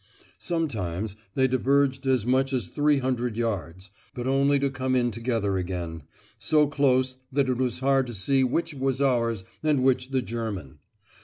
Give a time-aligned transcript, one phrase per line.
[0.39, 5.59] Sometimes they diverged as much as three hundred yards, but only to come in together
[5.59, 6.01] again,
[6.39, 10.79] so close that it was hard to see which was ours and which the German.